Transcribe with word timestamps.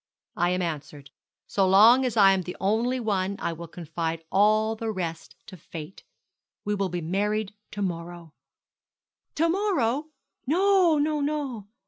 'I 0.35 0.49
am 0.49 0.61
answered. 0.63 1.11
So 1.45 1.69
long 1.69 2.05
as 2.05 2.17
I 2.17 2.31
am 2.31 2.41
the 2.41 2.57
only 2.59 2.99
one 2.99 3.35
I 3.39 3.53
will 3.53 3.67
confide 3.67 4.23
all 4.31 4.75
the 4.75 4.89
rest 4.91 5.35
to 5.45 5.55
Fate. 5.57 6.03
We 6.65 6.73
will 6.73 6.89
be 6.89 7.01
married 7.01 7.53
to 7.69 7.83
morrow.' 7.83 8.33
'To 9.35 9.49
morrow! 9.49 10.05
No, 10.47 10.97
no, 10.97 11.19
no.' 11.21 11.67